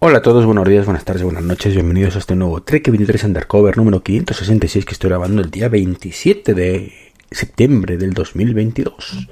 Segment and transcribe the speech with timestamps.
[0.00, 3.24] Hola a todos, buenos días, buenas tardes, buenas noches, bienvenidos a este nuevo Trek 23
[3.24, 6.92] Undercover número 566 que estoy grabando el día 27 de
[7.30, 9.28] septiembre del 2022.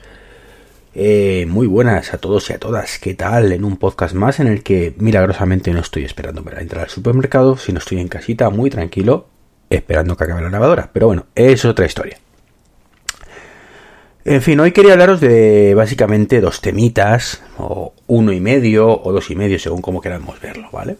[0.94, 3.52] Eh, muy buenas a todos y a todas, ¿qué tal?
[3.52, 7.58] En un podcast más en el que milagrosamente no estoy esperando para entrar al supermercado,
[7.58, 9.26] sino estoy en casita muy tranquilo,
[9.68, 10.90] esperando que acabe la lavadora.
[10.92, 12.21] Pero bueno, es otra historia.
[14.24, 19.32] En fin, hoy quería hablaros de básicamente dos temitas, o uno y medio, o dos
[19.32, 20.96] y medio, según como queramos verlo, ¿vale?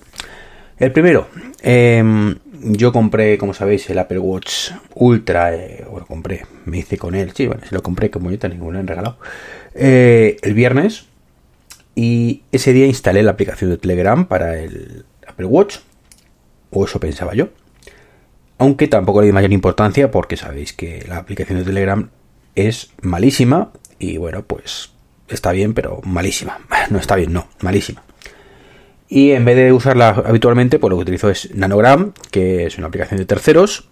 [0.77, 1.29] El primero,
[1.63, 6.99] em, yo compré, como sabéis, el Apple Watch Ultra, eh, o lo compré, me hice
[6.99, 9.19] con él, sí, bueno, se lo compré como yo me lo han regalado,
[9.77, 11.07] eh, el viernes,
[11.95, 15.77] y ese día instalé la aplicación de Telegram para el Apple Watch,
[16.71, 17.51] o eso pensaba yo,
[18.59, 22.11] aunque tampoco le di mayor importancia porque sabéis que la aplicación de Telegram
[22.55, 24.91] es malísima y bueno, pues
[25.29, 26.59] está bien, pero malísima.
[26.91, 28.03] No está bien, no, malísima.
[29.09, 32.87] Y en vez de usarla habitualmente, pues lo que utilizo es Nanogram, que es una
[32.87, 33.89] aplicación de terceros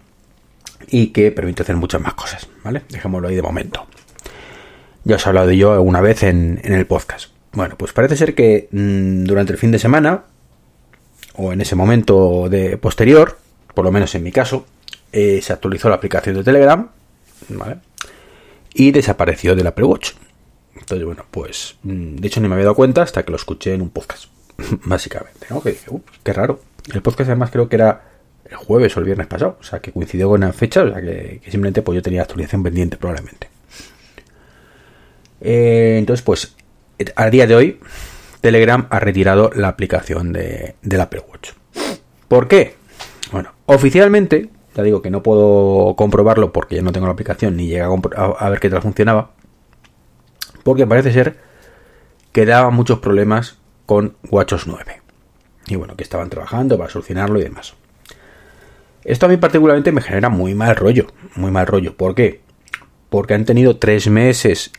[0.87, 2.81] y que permite hacer muchas más cosas, ¿vale?
[2.89, 3.85] Dejémoslo ahí de momento.
[5.03, 7.31] Ya os he hablado de ello alguna vez en, el podcast.
[7.53, 10.23] Bueno, pues parece ser que mm, durante el fin de semana,
[11.35, 13.37] o en ese momento de posterior,
[13.73, 14.65] por lo menos en mi caso,
[15.11, 16.89] eh, se actualizó la aplicación de Telegram,
[17.49, 17.77] ¿vale?
[18.73, 20.11] Y desapareció del Apple Watch.
[20.75, 23.73] Entonces, bueno, pues mm, de hecho ni me había dado cuenta hasta que lo escuché
[23.73, 24.25] en un podcast,
[24.85, 25.47] básicamente.
[25.63, 25.91] Que dije,
[26.23, 26.59] qué raro.
[26.93, 28.11] El podcast además creo que era
[28.45, 31.01] el jueves o el viernes pasado, o sea, que coincidió con la fecha, o sea,
[31.01, 33.49] que, simplemente pues yo tenía actualización pendiente probablemente.
[35.39, 36.55] Eh, entonces, pues,
[37.15, 37.79] a día de hoy,
[38.41, 41.51] Telegram ha retirado la aplicación de, del Apple Watch.
[42.27, 42.75] ¿Por qué?
[43.31, 47.67] Bueno, oficialmente ya digo que no puedo comprobarlo porque ya no tengo la aplicación ni
[47.67, 49.31] llega a, ver qué tal funcionaba.
[50.63, 51.39] Porque parece ser
[52.31, 55.01] que daba muchos problemas con WatchOS 9.
[55.67, 57.73] Y bueno, que estaban trabajando para solucionarlo y demás.
[59.03, 61.07] Esto a mí particularmente me genera muy mal rollo.
[61.35, 61.97] Muy mal rollo.
[61.97, 62.41] ¿Por qué?
[63.09, 64.71] Porque han tenido tres meses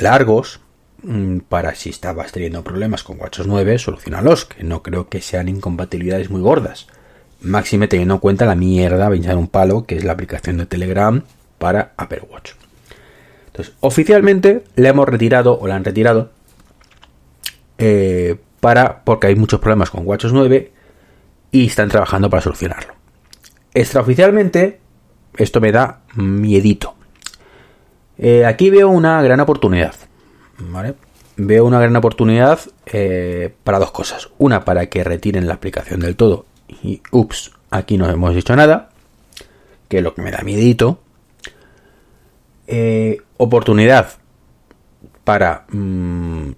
[0.00, 0.60] largos
[1.02, 5.48] mm, para si estabas teniendo problemas con WatchOS 9, solucionarlos, que no creo que sean
[5.48, 6.86] incompatibilidades muy gordas.
[7.40, 11.22] Máxime teniendo en cuenta la mierda, pinchar un palo, que es la aplicación de Telegram
[11.58, 12.52] para Apple Watch.
[13.46, 16.30] Entonces, oficialmente la hemos retirado o la han retirado
[17.78, 20.72] eh, para porque hay muchos problemas con WatchOS 9
[21.52, 22.94] y están trabajando para solucionarlo.
[23.72, 24.80] Extraoficialmente,
[25.36, 26.94] esto me da miedito.
[28.18, 29.94] Eh, aquí veo una gran oportunidad.
[31.36, 34.28] Veo una gran oportunidad eh, para dos cosas.
[34.38, 36.46] Una, para que retiren la aplicación del todo
[36.82, 38.90] y ups, aquí no hemos dicho nada,
[39.88, 41.00] que es lo que me da miedito.
[42.66, 44.10] Eh, oportunidad
[45.24, 46.50] para mm,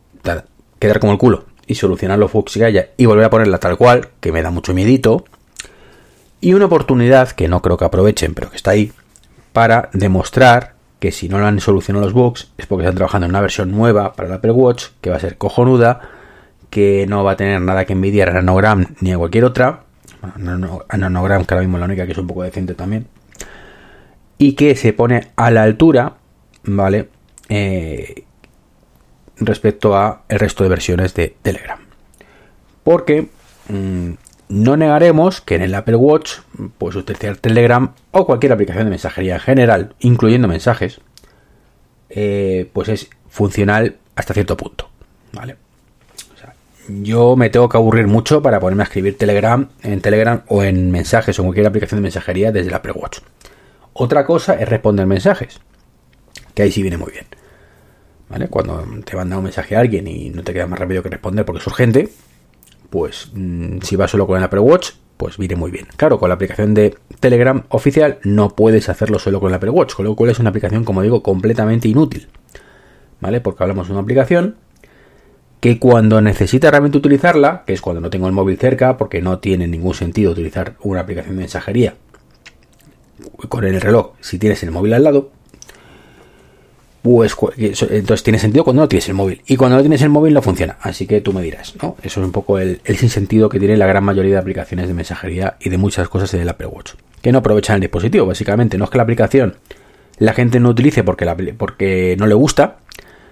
[0.79, 3.77] quedar como el culo y solucionar los bugs que haya y volver a ponerla tal
[3.77, 5.25] cual, que me da mucho miedito.
[6.41, 8.93] Y una oportunidad que no creo que aprovechen, pero que está ahí,
[9.53, 13.33] para demostrar que si no lo han solucionado los bugs es porque están trabajando en
[13.33, 16.01] una versión nueva para el Apple Watch, que va a ser cojonuda,
[16.71, 19.85] que no va a tener nada que envidiar a Nanogram ni a cualquier otra,
[20.23, 23.07] a Nanogram, que ahora mismo la única que es un poco decente también,
[24.39, 26.17] y que se pone a la altura,
[26.65, 27.09] ¿vale?
[27.49, 28.25] Eh,
[29.37, 31.79] respecto a el resto de versiones de Telegram.
[32.85, 33.29] Porque
[33.69, 34.11] mm,
[34.49, 36.39] no negaremos que en el Apple Watch,
[36.79, 41.01] pues utilizar Telegram o cualquier aplicación de mensajería en general, incluyendo mensajes,
[42.09, 44.91] eh, pues es funcional hasta cierto punto,
[45.33, 45.57] ¿vale?
[46.89, 50.91] Yo me tengo que aburrir mucho para ponerme a escribir Telegram en Telegram o en
[50.91, 53.19] mensajes o en cualquier aplicación de mensajería desde el Apple Watch.
[53.93, 55.61] Otra cosa es responder mensajes,
[56.55, 57.27] que ahí sí viene muy bien.
[58.29, 58.49] ¿Vale?
[58.49, 61.45] Cuando te manda un mensaje a alguien y no te queda más rápido que responder
[61.45, 62.09] porque es urgente,
[62.89, 65.87] pues mm, si vas solo con el Apple Watch, pues viene muy bien.
[65.97, 69.95] Claro, con la aplicación de Telegram oficial no puedes hacerlo solo con el Apple Watch,
[69.95, 72.29] con lo cual es una aplicación, como digo, completamente inútil.
[73.21, 73.41] ¿Vale?
[73.41, 74.57] Porque hablamos de una aplicación
[75.61, 79.39] que cuando necesita realmente utilizarla, que es cuando no tengo el móvil cerca, porque no
[79.39, 81.95] tiene ningún sentido utilizar una aplicación de mensajería
[83.49, 85.31] con el reloj si tienes el móvil al lado,
[87.03, 87.35] pues
[87.89, 89.43] entonces tiene sentido cuando no tienes el móvil.
[89.47, 90.77] Y cuando no tienes el móvil no funciona.
[90.81, 91.97] Así que tú me dirás, ¿no?
[92.03, 94.95] Eso es un poco el, el sinsentido que tiene la gran mayoría de aplicaciones de
[94.95, 96.93] mensajería y de muchas cosas del Apple Watch.
[97.23, 98.77] Que no aprovechan el dispositivo, básicamente.
[98.77, 99.57] No es que la aplicación
[100.19, 102.77] la gente no utilice porque, porque no le gusta,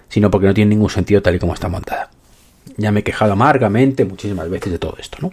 [0.09, 2.09] sino porque no tiene ningún sentido tal y como está montada.
[2.77, 5.31] Ya me he quejado amargamente muchísimas veces de todo esto, ¿no?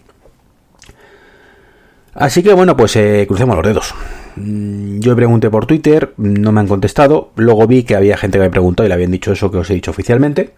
[2.14, 3.94] Así que bueno, pues eh, crucemos los dedos.
[4.36, 7.30] Mm, yo pregunté por Twitter, no me han contestado.
[7.36, 9.70] Luego vi que había gente que me preguntó y le habían dicho eso que os
[9.70, 10.54] he dicho oficialmente.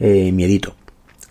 [0.00, 0.74] Eh, miedito.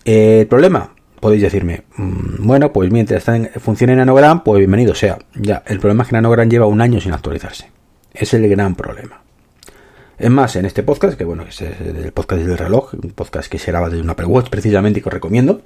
[0.06, 3.26] Eh, el problema, podéis decirme, mm, bueno, pues mientras
[3.60, 5.20] funcione Nanogram, pues bienvenido sea.
[5.36, 7.70] Ya, el problema es que Nanogram lleva un año sin actualizarse.
[8.14, 9.22] Es el gran problema.
[10.22, 13.58] Es más, en este podcast, que bueno, es el podcast del reloj, un podcast que
[13.58, 15.64] se graba desde una Apple Watch precisamente y que os recomiendo,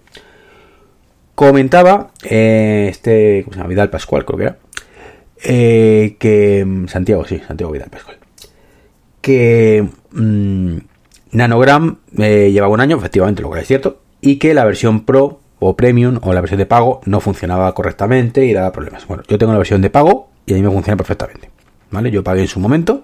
[1.36, 3.68] comentaba eh, este, ¿cómo se?
[3.68, 4.58] Vidal Pascual, creo que era,
[5.44, 8.16] eh, que mm, Santiago, sí, Santiago Vidal Pascual,
[9.20, 10.78] que mm,
[11.32, 15.42] Nanogram eh, llevaba un año, efectivamente, lo que es cierto, y que la versión Pro
[15.60, 19.06] o Premium o la versión de pago no funcionaba correctamente y daba problemas.
[19.06, 21.50] Bueno, yo tengo la versión de pago y a mí me funciona perfectamente.
[21.92, 22.10] ¿Vale?
[22.10, 23.04] Yo pagué en su momento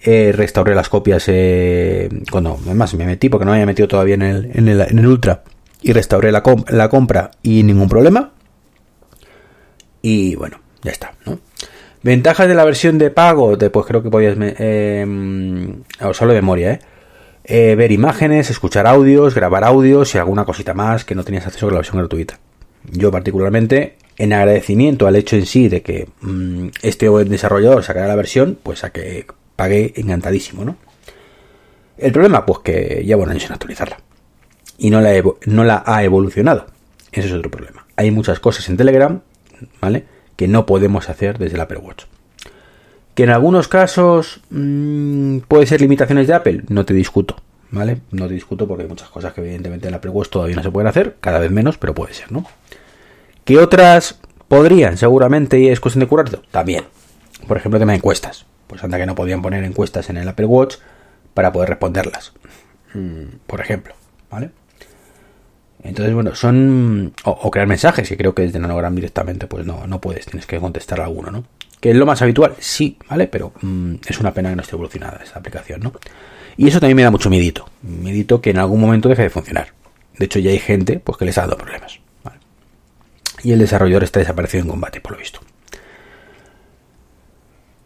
[0.00, 4.22] eh, restauré las copias eh, cuando además me metí porque no había metido todavía en
[4.22, 5.42] el, en el, Ultra.
[5.82, 8.32] Y restauré la, la, compra y ningún problema.
[10.02, 11.12] Y bueno ya está
[12.02, 15.04] ventajas de la versión de pago después creo que podías eh,
[15.98, 16.80] hablo de memoria ¿eh?
[17.44, 21.66] eh, ver imágenes escuchar audios grabar audios y alguna cosita más que no tenías acceso
[21.68, 22.38] a la versión gratuita.
[22.84, 28.14] Yo particularmente en agradecimiento al hecho en sí de que mm, este desarrollador sacara la
[28.14, 30.76] versión pues a que pagué encantadísimo, ¿no?
[31.98, 33.98] El problema, pues que llevo un año sin actualizarla.
[34.78, 35.10] Y no la,
[35.46, 36.66] no la ha evolucionado.
[37.10, 37.86] Ese es otro problema.
[37.96, 39.22] Hay muchas cosas en Telegram,
[39.80, 40.04] ¿vale?
[40.36, 42.04] Que no podemos hacer desde el Apple Watch.
[43.14, 47.36] Que en algunos casos mmm, puede ser limitaciones de Apple, no te discuto,
[47.70, 48.02] ¿vale?
[48.10, 50.70] No te discuto porque hay muchas cosas que evidentemente en Apple Watch todavía no se
[50.70, 52.44] pueden hacer, cada vez menos, pero puede ser, ¿no?
[53.46, 56.84] Que otras podrían, seguramente, y es cuestión de curarlo, también.
[57.48, 58.44] Por ejemplo, tema de encuestas.
[58.66, 60.76] Pues anda que no podían poner encuestas en el Apple Watch
[61.34, 62.32] para poder responderlas.
[62.94, 63.94] Mm, por ejemplo,
[64.30, 64.50] ¿vale?
[65.82, 67.12] Entonces, bueno, son.
[67.24, 70.58] O, crear mensajes, que creo que desde Nanogram directamente, pues no, no puedes, tienes que
[70.58, 71.44] contestar alguno, ¿no?
[71.80, 73.28] Que es lo más habitual, sí, ¿vale?
[73.28, 75.92] Pero mm, es una pena que no esté evolucionada esta aplicación, ¿no?
[76.56, 77.68] Y eso también me da mucho miedito.
[77.82, 79.74] Miedito que en algún momento deje de funcionar.
[80.18, 82.00] De hecho, ya hay gente pues, que les ha dado problemas.
[82.24, 82.38] ¿vale?
[83.42, 85.40] Y el desarrollador está desaparecido en combate, por lo visto.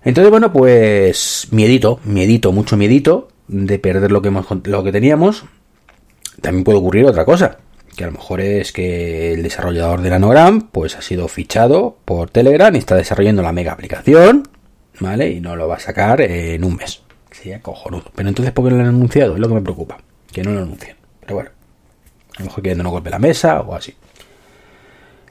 [0.02, 5.44] Entonces, bueno, pues miedito, miedito, mucho miedito de perder lo que, hemos, lo que teníamos.
[6.40, 7.58] También puede ocurrir otra cosa,
[7.96, 12.30] que a lo mejor es que el desarrollador de Nanogram pues ha sido fichado por
[12.30, 14.48] Telegram y está desarrollando la mega aplicación,
[15.00, 15.30] ¿vale?
[15.30, 17.02] Y no lo va a sacar en un mes.
[17.30, 18.10] Sería cojonudo.
[18.14, 19.34] Pero entonces, ¿por qué no lo han anunciado?
[19.34, 19.98] Es lo que me preocupa,
[20.32, 20.96] que no lo anuncien.
[21.20, 21.50] Pero bueno,
[22.36, 23.94] a lo mejor quieren no golpe la mesa o así.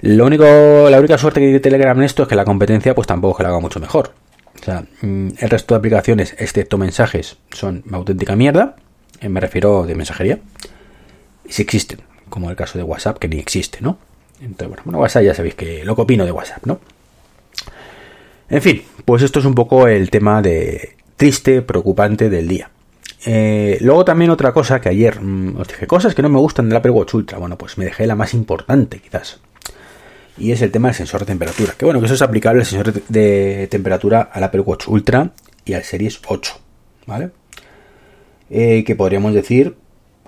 [0.02, 0.46] Lo único,
[0.90, 3.38] la única suerte que tiene Telegram en esto es que la competencia pues tampoco es
[3.38, 4.14] que la haga mucho mejor.
[4.62, 8.76] O sea, mm, el resto de aplicaciones, excepto mensajes, son auténtica mierda.
[9.22, 10.40] Eh, me refiero de mensajería.
[11.46, 13.98] Y si existen, como el caso de WhatsApp, que ni existe, ¿no?
[14.42, 16.80] Entonces, bueno, WhatsApp ya sabéis que lo que opino de WhatsApp, ¿no?
[18.50, 22.70] En fin, pues esto es un poco el tema de triste, preocupante del día.
[23.26, 26.70] Eh, luego también otra cosa que ayer mm, os dije, cosas que no me gustan
[26.70, 27.38] del Apple Watch Ultra.
[27.38, 29.40] Bueno, pues me dejé la más importante, quizás
[30.40, 31.74] y es el tema del sensor de temperatura.
[31.78, 35.32] Que bueno, que eso es aplicable al sensor de temperatura al Apple Watch Ultra
[35.66, 36.60] y al Series 8,
[37.06, 37.32] ¿vale?
[38.50, 39.76] Eh, que podríamos decir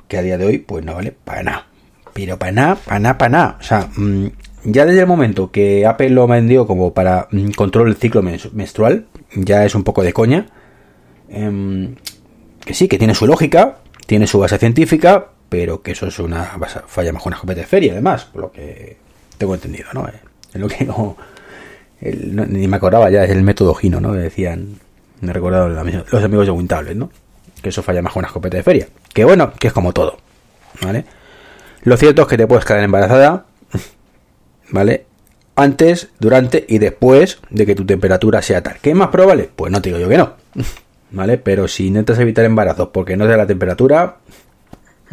[0.07, 1.67] que a día de hoy, pues no vale para nada.
[2.13, 3.57] Pero para nada, para nada, para nada.
[3.59, 4.27] O sea, mm,
[4.65, 9.07] ya desde el momento que Apple lo vendió como para mm, control del ciclo menstrual,
[9.33, 10.47] ya es un poco de coña.
[11.29, 11.95] Em,
[12.65, 16.59] que sí, que tiene su lógica, tiene su base científica, pero que eso es una
[16.87, 18.97] falla mejor una de feria, además, por lo que
[19.41, 20.07] tengo entendido, ¿no?
[20.07, 21.17] Es lo que no,
[22.45, 24.13] ni me acordaba ya, es el método Gino, ¿no?
[24.13, 24.79] decían,
[25.19, 27.10] me he recordado los amigos de Wintable, ¿no?
[27.62, 28.88] Que eso falla más con una escopeta de feria.
[29.13, 30.17] Que bueno, que es como todo,
[30.81, 31.05] ¿vale?
[31.83, 33.45] Lo cierto es que te puedes quedar embarazada,
[34.69, 35.05] ¿vale?
[35.55, 38.77] Antes, durante y después de que tu temperatura sea tal.
[38.79, 39.50] ¿Qué es más probable?
[39.55, 40.36] Pues no te digo yo que no,
[41.12, 41.39] ¿vale?
[41.39, 44.17] Pero si intentas evitar embarazos porque no es de la temperatura,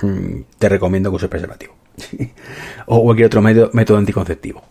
[0.03, 1.78] mm, te recomiendo que uses preservativo.
[2.87, 4.63] o cualquier otro método, anticonceptivo.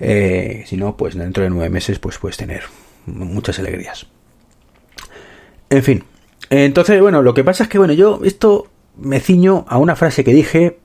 [0.00, 2.64] Eh, si no, pues dentro de nueve meses pues puedes tener
[3.06, 4.06] muchas alegrías.
[5.70, 6.04] En fin,
[6.50, 10.24] entonces, bueno, lo que pasa es que, bueno, yo esto me ciño a una frase
[10.24, 10.78] que dije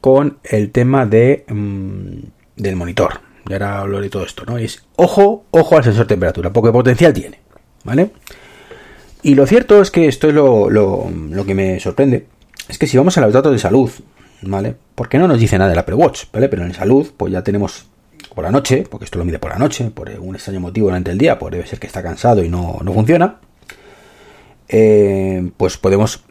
[0.00, 2.18] con el tema de mm,
[2.56, 3.20] del monitor.
[3.48, 4.58] Y ahora hablo de todo esto, ¿no?
[4.58, 7.40] Es ojo, ojo al sensor temperatura, porque potencial tiene,
[7.84, 8.10] ¿vale?
[9.22, 12.26] Y lo cierto es que esto es lo, lo, lo que me sorprende.
[12.68, 13.90] Es que si vamos a los datos de salud
[14.42, 14.74] ¿vale?
[14.94, 16.48] Porque no nos dice nada del Apple Watch, ¿vale?
[16.48, 17.86] Pero en salud, pues ya tenemos
[18.34, 21.10] por la noche, porque esto lo mide por la noche, por un extraño motivo durante
[21.10, 23.36] el día, pues debe ser que está cansado y no, funciona.
[24.68, 26.24] Eh, pues podemos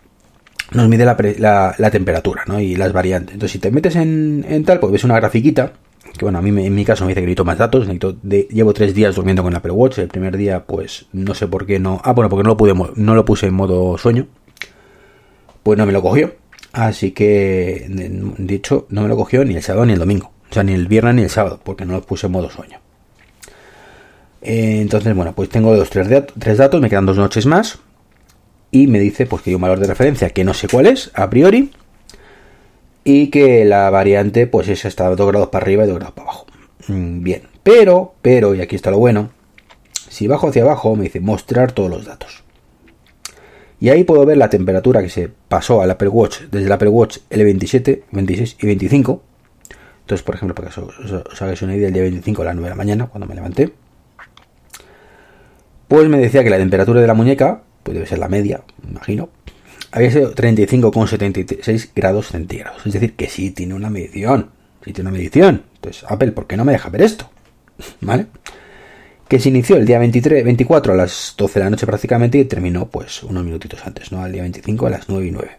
[0.71, 2.59] nos mide la, temperatura ¿no?
[2.59, 3.33] y las variantes.
[3.33, 5.73] Entonces, si te metes en, tal, pues ves una grafiquita.
[6.17, 7.87] Que bueno, a mí en mi caso me dice que necesito más datos.
[8.23, 9.99] llevo tres días durmiendo con el Apple Watch.
[9.99, 12.01] El primer día, pues no sé por qué no.
[12.03, 14.27] Ah, bueno, porque no lo, pude, no lo puse en modo sueño.
[15.63, 16.40] Pues no me lo cogió.
[16.73, 20.31] Así que, de hecho, no me lo cogió ni el sábado ni el domingo.
[20.49, 22.79] O sea, ni el viernes ni el sábado, porque no lo puse en modo sueño.
[24.41, 27.79] Eh, entonces, bueno, pues tengo dos, tres, tres datos, me quedan dos noches más.
[28.71, 31.11] Y me dice pues que hay un valor de referencia que no sé cuál es,
[31.13, 31.71] a priori.
[33.03, 36.29] Y que la variante, pues es hasta 2 grados para arriba y 2 grados para
[36.29, 36.45] abajo.
[36.87, 39.31] Mm, bien, pero, pero, y aquí está lo bueno.
[40.09, 42.43] Si bajo hacia abajo, me dice mostrar todos los datos.
[43.81, 46.89] Y ahí puedo ver la temperatura que se pasó al Apple Watch desde el Apple
[46.89, 49.23] Watch L27, 26 y 25.
[50.01, 52.65] Entonces, por ejemplo, para que os, hagáis una idea, el día 25 a las 9
[52.65, 53.73] de la mañana, cuando me levanté,
[55.87, 59.29] pues me decía que la temperatura de la muñeca, pues debe ser la media, imagino,
[59.91, 62.85] había sido 35,76 grados centígrados.
[62.85, 64.51] Es decir, que sí tiene una medición.
[64.85, 65.63] Sí tiene una medición.
[65.75, 67.31] Entonces, Apple, ¿por qué no me deja ver esto?
[68.01, 68.27] ¿Vale?
[69.31, 72.43] Que se inició el día 23, 24 a las 12 de la noche prácticamente y
[72.43, 74.21] terminó pues unos minutitos antes, ¿no?
[74.21, 75.51] Al día 25 a las 9 y 9.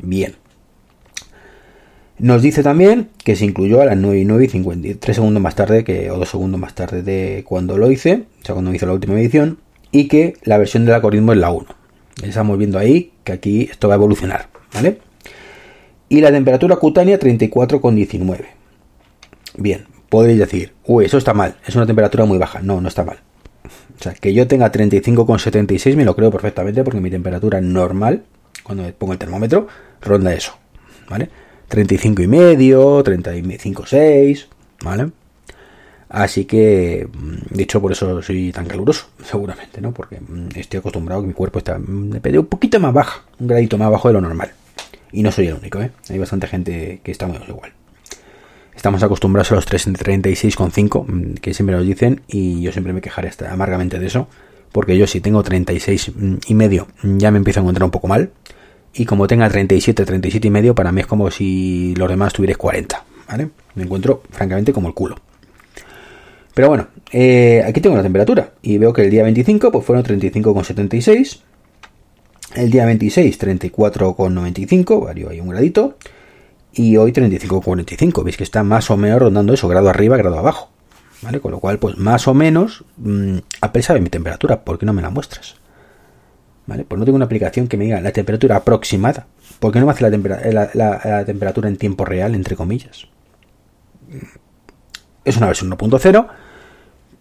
[0.00, 0.34] Bien.
[2.18, 5.54] Nos dice también que se incluyó a las 9 y 9 y 53 segundos más
[5.54, 8.84] tarde que, o 2 segundos más tarde de cuando lo hice, o sea, cuando hice
[8.84, 9.58] la última edición,
[9.92, 11.66] y que la versión del algoritmo es la 1.
[12.24, 14.48] Estamos viendo ahí que aquí esto va a evolucionar.
[16.08, 18.44] Y la temperatura cutánea 34,19.
[19.56, 22.60] Bien, podréis decir, uy, eso está mal, es una temperatura muy baja.
[22.62, 23.18] No, no está mal.
[23.98, 28.22] O sea, que yo tenga 35,76 me lo creo perfectamente porque mi temperatura normal,
[28.62, 29.66] cuando pongo el termómetro,
[30.00, 30.56] ronda eso.
[31.10, 31.28] ¿Vale?
[31.66, 34.46] 35 y medio, 35,6,
[34.84, 35.10] ¿vale?
[36.08, 39.92] Así que, mm, de hecho, por eso soy tan caluroso, seguramente, ¿no?
[39.92, 43.48] Porque mm, estoy acostumbrado que mi cuerpo está, mm, me un poquito más baja, un
[43.48, 44.52] gradito más bajo de lo normal.
[45.10, 45.90] Y no soy el único, ¿eh?
[46.08, 47.72] Hay bastante gente que está muy igual.
[48.76, 53.30] Estamos acostumbrados a los 36,5 mm, que siempre nos dicen y yo siempre me quejaré
[53.48, 54.28] amargamente de eso.
[54.72, 58.08] Porque yo si tengo 36 mm, y medio ya me empiezo a encontrar un poco
[58.08, 58.30] mal.
[58.92, 62.58] Y como tenga 37, 37 y medio, para mí es como si los demás tuvierais
[62.58, 63.04] 40.
[63.28, 63.50] ¿Vale?
[63.74, 65.16] Me encuentro francamente como el culo.
[66.54, 68.52] Pero bueno, eh, aquí tengo la temperatura.
[68.62, 71.40] Y veo que el día 25 pues fueron 35,76.
[72.54, 75.04] El día 26, 34,95.
[75.04, 75.96] Varió ahí un gradito
[76.74, 78.24] y hoy 35,45.
[78.24, 80.70] Veis que está más o menos rondando eso, grado arriba, grado abajo.
[81.22, 81.40] ¿Vale?
[81.40, 84.92] Con lo cual, pues más o menos, mmm, Apple sabe mi temperatura, ¿por qué no
[84.92, 85.56] me la muestras?
[86.66, 86.84] ¿Vale?
[86.84, 89.26] Pues no tengo una aplicación que me diga la temperatura aproximada.
[89.58, 93.06] ¿Por qué no me hace la, la temperatura en tiempo real, entre comillas?
[95.24, 96.26] Es una versión 1.0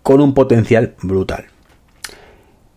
[0.01, 1.45] con un potencial brutal.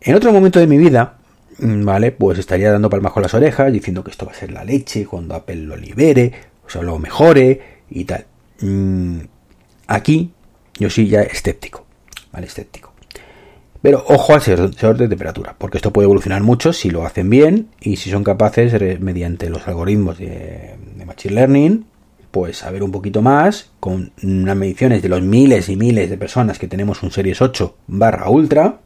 [0.01, 1.19] En otro momento de mi vida,
[1.59, 2.13] mm, ¿vale?
[2.13, 5.05] Pues estaría dando palmas con las orejas, diciendo que esto va a ser la leche
[5.05, 6.33] cuando Apple lo libere,
[6.71, 8.27] sea, lo mejore y tal.
[8.61, 9.21] Mm,
[9.87, 10.33] aquí
[10.79, 11.87] yo sí ya escéptico,
[12.33, 12.47] ¿vale?
[12.47, 12.93] Escéptico.
[13.83, 17.69] Pero ojo al sensor de temperatura, porque esto puede evolucionar mucho si lo hacen bien
[17.81, 20.75] y si son capaces, mediante los algoritmos de,
[21.07, 21.87] Machine Learning,
[22.33, 26.59] pues saber un poquito más con unas mediciones de los miles y miles de personas
[26.59, 28.81] que tenemos un Series 8 barra Ultra.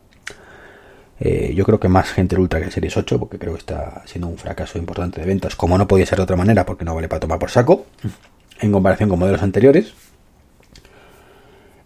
[1.21, 3.59] Eh, yo creo que más gente el Ultra que el Series 8, porque creo que
[3.59, 6.85] está siendo un fracaso importante de ventas, como no podía ser de otra manera, porque
[6.85, 7.87] no vale para tomar por saco,
[8.61, 9.93] en comparación con modelos anteriores.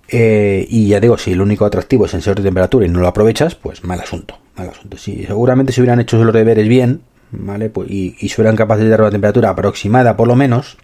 [0.08, 3.08] Eh, y ya digo, si el único atractivo es sensor de temperatura y no lo
[3.08, 4.38] aprovechas, pues mal asunto.
[4.56, 4.96] Mal asunto.
[4.96, 7.70] Si, seguramente si hubieran hecho los deberes bien, ¿vale?
[7.70, 10.76] Pues, y, y si fueran capaces de dar una temperatura aproximada por lo menos,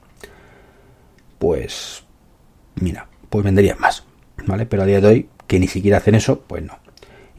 [1.38, 2.02] pues
[2.80, 4.04] mira, pues venderían más.
[4.46, 4.66] ¿Vale?
[4.66, 6.78] Pero a día de hoy, que ni siquiera hacen eso, pues no.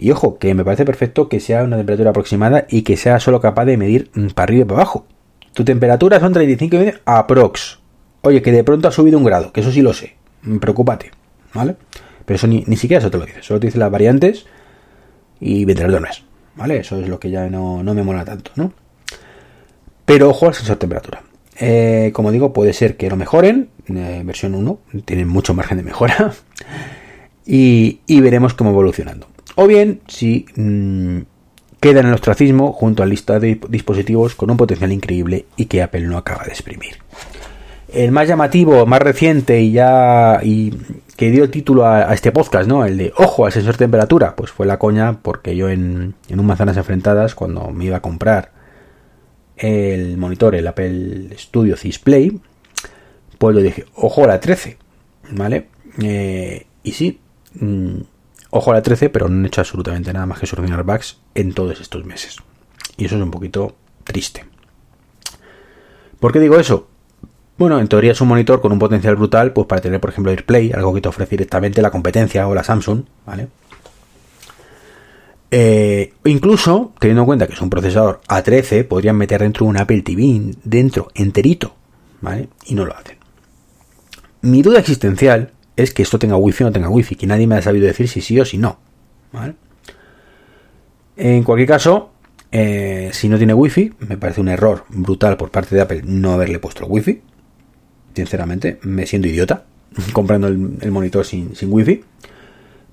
[0.01, 3.39] Y ojo, que me parece perfecto que sea una temperatura aproximada y que sea solo
[3.39, 5.05] capaz de medir mm, para arriba y para abajo.
[5.53, 7.79] Tu temperatura son 35 y aprox.
[8.21, 10.15] Oye, que de pronto ha subido un grado, que eso sí lo sé.
[10.41, 11.11] Mm, preocúpate,
[11.53, 11.75] ¿vale?
[12.25, 13.43] Pero eso ni, siquiera eso te lo dice.
[13.43, 14.47] Solo te dice las variantes
[15.39, 16.07] y ventilador no.
[16.55, 16.77] ¿Vale?
[16.77, 18.73] Eso es lo que ya no, me mola tanto, ¿no?
[20.05, 21.21] Pero ojo al sensor temperatura.
[21.59, 23.69] Eh, como digo, puede ser que lo mejoren.
[23.87, 26.33] Eh, versión 1 tienen mucho margen de mejora.
[27.45, 29.27] y, y veremos cómo evolucionando.
[29.55, 31.19] O bien, si mm,
[31.79, 35.81] queda en el ostracismo junto a lista de dispositivos con un potencial increíble y que
[35.81, 36.97] Apple no acaba de exprimir.
[37.91, 40.73] El más llamativo, más reciente y ya y
[41.17, 42.85] que dio el título a, este podcast, ¿no?
[42.85, 46.39] El de ojo al sensor de temperatura, pues fue la coña porque yo en, en
[46.39, 48.51] un manzanas enfrentadas cuando me iba a comprar
[49.57, 52.39] el monitor, el Apple Studio Display,
[53.37, 54.77] pues le dije, ojo a la 13,
[55.31, 55.67] ¿vale?
[56.01, 57.19] Eh, y sí,
[57.59, 57.97] mm,
[58.51, 61.53] Ojo a la 13, pero no han hecho absolutamente nada más que solucionar bugs en
[61.53, 62.37] todos estos meses.
[62.97, 64.45] Y eso es un poquito triste.
[66.19, 66.87] ¿Por qué digo eso?
[67.57, 70.31] Bueno, en teoría es un monitor con un potencial brutal, pues para tener, por ejemplo,
[70.31, 73.47] AirPlay, algo que te ofrece directamente la competencia o la Samsung, ¿vale?
[75.49, 80.01] Eh, incluso, teniendo en cuenta que es un procesador A13, podrían meter dentro un Apple
[80.01, 81.75] TV dentro, enterito,
[82.21, 82.49] ¿vale?
[82.65, 83.17] Y no lo hacen.
[84.41, 87.55] Mi duda existencial es que esto tenga wifi o no tenga wifi, que nadie me
[87.55, 88.79] ha sabido decir si sí o si no.
[91.15, 92.11] En cualquier caso,
[92.51, 96.33] eh, si no tiene wifi, me parece un error brutal por parte de Apple no
[96.33, 97.21] haberle puesto el wifi.
[98.13, 99.63] Sinceramente, me siento idiota
[100.13, 102.03] comprando el, monitor sin, wifi.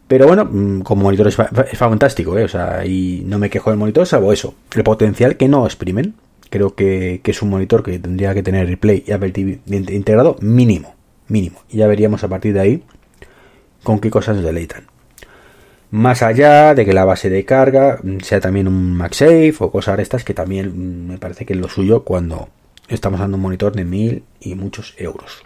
[0.07, 1.37] Pero bueno, mm, como monitor es,
[1.77, 2.45] fantástico, ¿eh?
[2.45, 4.55] O sea, y no me quejo del monitor, salvo eso.
[4.75, 6.15] El potencial que no exprimen.
[6.51, 10.95] Creo que, es un monitor que tendría que tener Replay y Apple TV integrado mínimo.
[11.29, 11.61] Mínimo.
[11.69, 12.83] Y ya veríamos a partir de ahí
[13.83, 14.87] con qué cosas nos deleitan.
[15.91, 20.03] Más allá de que la base de carga sea también un MagSafe o cosas de
[20.03, 22.51] estas que también me parece que es lo suyo cuando
[22.89, 25.43] estamos dando un monitor de mil y muchos euros.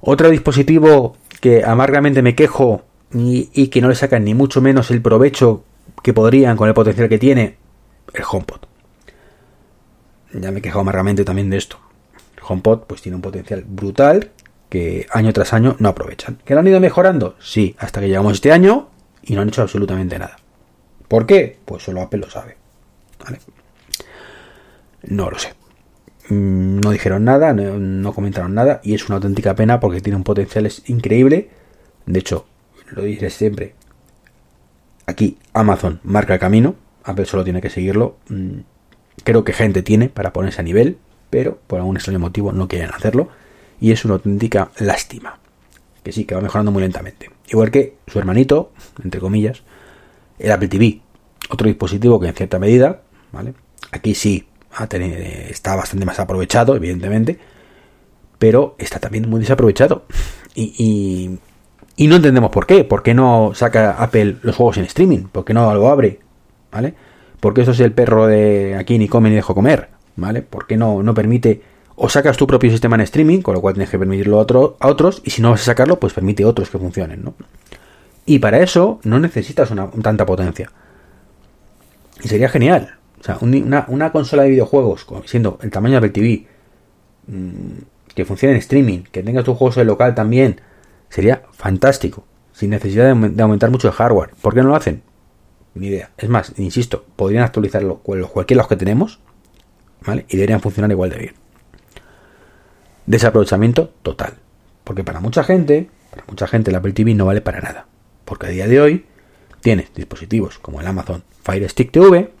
[0.00, 5.00] Otro dispositivo que amargamente me quejo y, que no le sacan ni mucho menos el
[5.00, 5.64] provecho
[6.02, 7.56] que podrían con el potencial que tiene
[8.12, 8.60] el HomePod.
[10.32, 11.78] Ya me he quejado amargamente también de esto.
[12.36, 14.30] El HomePod pues tiene un potencial brutal
[14.68, 16.38] que año tras año no aprovechan.
[16.44, 17.36] ¿Que lo han ido mejorando?
[17.40, 18.88] Sí, hasta que llegamos este año
[19.22, 20.36] y no han hecho absolutamente nada.
[21.08, 21.58] ¿Por qué?
[21.64, 22.56] Pues solo Apple lo sabe.
[25.02, 25.54] No lo sé.
[26.28, 30.16] Mm, no dijeron nada, no, no, comentaron nada y es una auténtica pena porque tiene
[30.16, 31.50] un potencial increíble.
[32.06, 32.46] De hecho,
[32.90, 33.74] lo diré siempre,
[35.06, 38.16] aquí Amazon marca el camino, Apple solo tiene que seguirlo.
[38.28, 38.60] Mm,
[39.22, 40.98] creo que gente tiene para ponerse a nivel,
[41.30, 43.28] pero por algún extraño motivo no quieren hacerlo
[43.80, 45.38] y es una auténtica lástima.
[46.02, 47.30] Que sí, que va mejorando muy lentamente.
[47.48, 49.62] Igual que su hermanito, entre comillas,
[50.38, 51.00] el Apple TV,
[51.50, 53.02] otro dispositivo que en cierta medida,
[53.32, 53.54] ¿vale?
[53.92, 54.46] Aquí sí
[55.48, 57.38] está bastante más aprovechado, evidentemente,
[58.38, 60.04] pero está también muy desaprovechado.
[60.54, 61.38] y,
[61.96, 62.84] y no entendemos por qué.
[62.84, 65.24] ¿Por qué no saca Apple los juegos en streaming?
[65.32, 66.20] ¿Por qué no lo abre?
[66.70, 66.94] ¿Vale?
[67.40, 69.88] Porque eso es el perro de aquí ni come ni dejo comer.
[70.16, 70.42] ¿Vale?
[70.42, 71.62] ¿Por qué no, no permite
[71.96, 74.76] o sacas tu propio sistema en streaming, con lo cual tienes que permitirlo a, otro,
[74.80, 77.34] a otros, y si no vas a sacarlo, pues permite a otros que funcionen, ¿no?
[78.26, 80.70] Y para eso no necesitas una, tanta potencia.
[82.22, 82.96] Y sería genial.
[83.20, 86.46] O sea, una, consola de videojuegos, siendo el tamaño de Apple TV,
[87.28, 90.60] mm, que funcione en streaming, que tengas tus juegos en local también,
[91.08, 94.30] Sería fantástico, sin necesidad de, aumentar mucho el hardware.
[94.40, 95.02] ¿Por qué no lo hacen?
[95.74, 96.10] Ni idea.
[96.16, 99.20] Es más, insisto, podrían actualizar los, cualquiera los que tenemos,
[100.04, 100.26] ¿vale?
[100.28, 101.34] Y deberían funcionar igual de bien.
[103.06, 104.34] Desaprovechamiento total.
[104.84, 107.86] Porque para mucha gente, para mucha gente el Apple TV no vale para nada.
[108.24, 109.06] Porque a día de hoy
[109.60, 112.32] tienes dispositivos como el Amazon Fire Stick TV,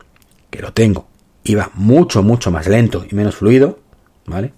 [0.50, 1.08] que lo tengo,
[1.44, 3.78] y va mucho, mucho más lento y menos fluido,
[4.26, 4.52] ¿vale?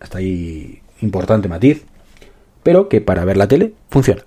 [0.00, 1.84] Hasta ahí importante matiz
[2.62, 4.22] pero que para ver la tele funciona.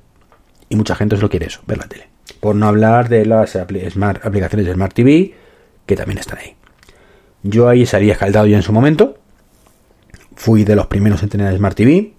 [0.70, 2.10] Y mucha gente lo quiere eso, ver la tele.
[2.40, 3.58] Por no hablar de las
[3.90, 5.34] smart, aplicaciones de Smart TV,
[5.86, 6.56] que también están ahí.
[7.44, 9.18] Yo ahí salía escaldado ya en su momento.
[10.44, 12.12] Fui de los primeros en tener Smart TV.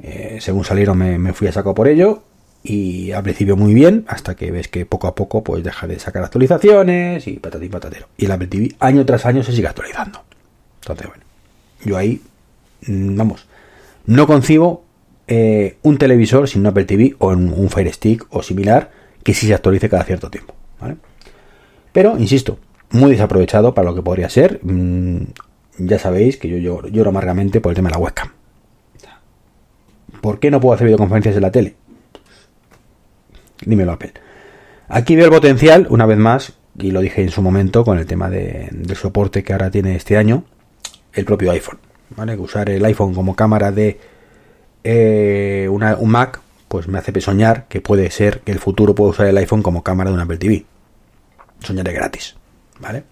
[0.00, 2.24] Eh, según salieron me, fui a saco por ello.
[2.64, 6.00] Y al principio muy bien, hasta que ves que poco a poco pues deja de
[6.00, 8.08] sacar actualizaciones y patatín patatero.
[8.16, 10.24] Y el Apple TV año tras año se sigue actualizando.
[10.80, 11.22] Entonces, bueno,
[11.84, 12.20] yo ahí,
[12.88, 13.46] mm, vamos,
[14.04, 14.82] no concibo
[15.28, 18.90] eh, un televisor sin un Apple TV o un, Fire Stick o similar
[19.22, 20.56] que sí se actualice cada cierto tiempo.
[21.92, 22.58] Pero, insisto,
[22.90, 24.58] muy desaprovechado para lo que podría ser.
[25.78, 28.30] Ya sabéis que yo lloro, amargamente por el tema de la webcam.
[30.20, 31.74] ¿Por qué no puedo hacer videoconferencias en la tele?
[33.64, 34.12] Dímelo, Apple.
[34.88, 38.06] Aquí veo el potencial, una vez más, y lo dije en su momento con el
[38.06, 40.44] tema del soporte que ahora tiene este año,
[41.12, 41.78] el propio iPhone.
[42.16, 42.36] ¿vale?
[42.36, 43.98] Usar el iPhone como cámara de
[44.84, 49.26] eh, un Mac, pues me hace soñar que puede ser que el futuro pueda usar
[49.26, 50.64] el iPhone como cámara de un Apple TV.
[51.60, 52.36] Soñaré gratis,
[52.80, 53.04] ¿vale?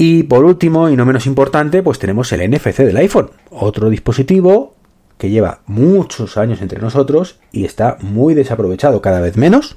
[0.00, 4.76] Y por último, y no menos importante, pues tenemos el NFC del iPhone, otro dispositivo
[5.18, 9.76] que lleva muchos años entre nosotros y está muy desaprovechado cada vez menos.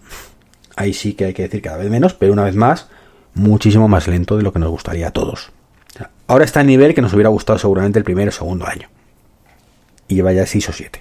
[0.76, 2.88] Ahí sí que hay que decir cada vez menos, pero una vez más,
[3.34, 5.52] muchísimo más lento de lo que nos gustaría a todos.
[6.28, 8.90] ahora está a nivel que nos hubiera gustado seguramente el primer o segundo año
[10.08, 11.00] y lleva ya 6 o 7.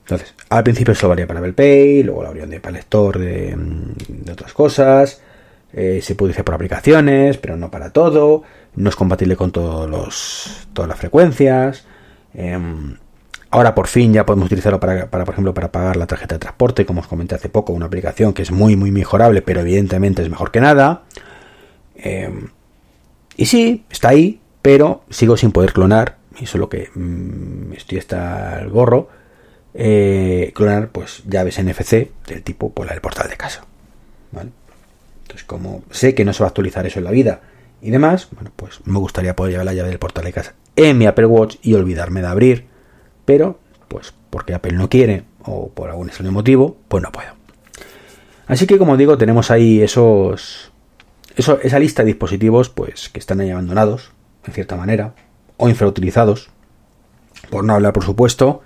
[0.00, 4.24] Entonces, al principio solo valía para Apple Pay, luego la abrieron de para lector mm,
[4.24, 5.22] de otras cosas.
[5.72, 8.42] Eh, se puede hacer por aplicaciones, pero no para todo.
[8.74, 11.86] No es compatible con todos los, todas las frecuencias.
[12.34, 12.96] Em,
[13.50, 16.40] ahora por fin ya podemos utilizarlo para, para, por ejemplo, para pagar la tarjeta de
[16.40, 20.22] transporte, como os comenté hace poco, una aplicación que es muy, muy mejorable, pero evidentemente
[20.22, 21.02] es mejor que nada.
[21.96, 22.48] Em,
[23.36, 27.98] y sí, está ahí, pero sigo sin poder clonar eso es lo que mm, estoy
[27.98, 29.08] hasta el gorro,
[29.74, 33.64] eh, clonar pues llaves NFC del tipo por pues, la del portal de casa.
[35.28, 37.42] Entonces, como sé que no se va a actualizar eso en la vida
[37.82, 40.96] y demás, bueno, pues me gustaría poder llevar la llave del portal de casa en
[40.96, 42.66] mi Apple Watch y olvidarme de abrir,
[43.26, 47.28] pero pues porque Apple no quiere o por algún extraño motivo, pues no puedo.
[48.46, 50.72] Así que como digo, tenemos ahí esos,
[51.36, 54.12] eso, esa lista de dispositivos pues que están ahí abandonados,
[54.46, 55.14] en cierta manera,
[55.58, 56.48] o infrautilizados,
[57.50, 58.62] por no hablar, por supuesto,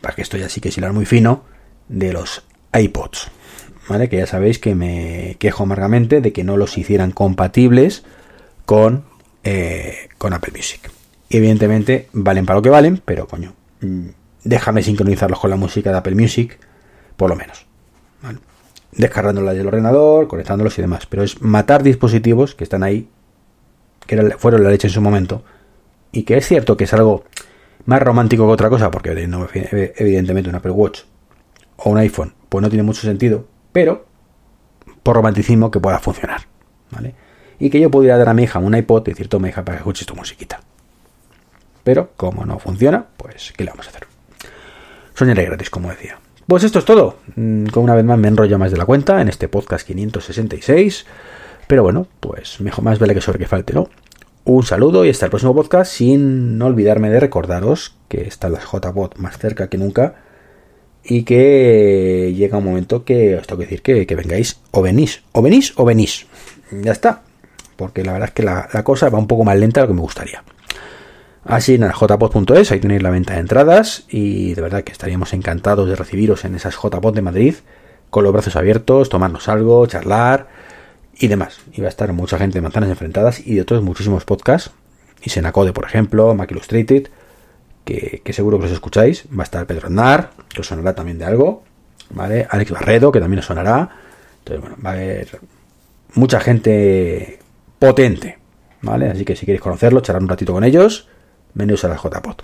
[0.00, 1.42] para que esto ya sí que es hilar muy fino,
[1.88, 3.28] de los iPods.
[3.98, 8.04] Que ya sabéis que me quejo amargamente de que no los hicieran compatibles
[8.64, 9.04] con,
[9.42, 10.90] eh, con Apple Music.
[11.32, 14.08] evidentemente valen para lo que valen, pero coño, mm,
[14.42, 16.58] déjame sincronizarlos con la música de Apple Music,
[17.16, 17.66] por lo menos.
[18.22, 18.38] ¿vale?
[18.92, 21.06] Del ordenador, conectándolos y demás.
[21.06, 23.08] Pero es matar dispositivos que están ahí,
[24.06, 25.44] que fueron la leche en su momento,
[26.10, 27.24] y que es cierto que es algo
[27.86, 29.10] más romántico que otra cosa, porque
[29.96, 31.02] evidentemente un Apple Watch
[31.76, 34.06] o un iPhone, pues no tiene mucho sentido, pero
[35.02, 36.42] por romanticismo que pueda funcionar,
[36.90, 37.14] ¿vale?
[37.58, 39.76] Y que yo pudiera dar a mi hija un iPod y decir, toma hija para
[39.76, 40.60] que escuches tu musiquita.
[41.84, 44.06] Pero como no funciona, pues ¿qué le vamos a hacer?
[45.14, 46.18] Soñaré gratis, como decía.
[46.46, 47.16] Pues esto es todo.
[47.36, 51.06] Mm, con una vez más me enrollo más de la cuenta en este podcast 566.
[51.66, 53.88] Pero bueno, pues mejor más vale que sobre que falte, ¿no?
[54.44, 59.18] Un saludo y hasta el próximo podcast, sin olvidarme de recordaros que están las JBot
[59.18, 60.16] más cerca que nunca
[61.10, 65.42] y que llega un momento que os tengo que decir que, vengáis o venís, o
[65.42, 66.28] venís o venís.
[66.70, 67.22] Ya está,
[67.74, 69.94] porque la verdad es que la, cosa va un poco más lenta de lo que
[69.96, 70.44] me gustaría.
[71.42, 75.88] Así en jpod.es, ahí tenéis la venta de entradas y de verdad que estaríamos encantados
[75.88, 77.54] de recibiros en esas JPod de Madrid
[78.10, 80.46] con los brazos abiertos, tomarnos algo, charlar
[81.18, 81.58] y demás.
[81.72, 84.70] Y va a estar mucha gente de Manzanas Enfrentadas y de otros muchísimos podcasts.
[85.22, 87.08] Y Senacode, por ejemplo, Mac Illustrated,
[87.84, 89.24] que, seguro que os escucháis.
[89.36, 91.64] Va a estar Pedro Aznar, que os sonará también de algo.
[92.10, 92.46] ¿Vale?
[92.50, 93.90] Alex Barredo, que también os sonará.
[94.38, 95.40] Entonces, bueno, va a haber
[96.14, 97.38] mucha gente
[97.78, 98.38] potente.
[98.82, 99.10] ¿Vale?
[99.10, 101.08] Así que si queréis conocerlo, charlar un ratito con ellos,
[101.54, 102.42] venidos a la JPod.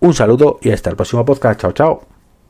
[0.00, 1.60] Un saludo y hasta el próximo podcast.
[1.60, 2.13] Chao, chao.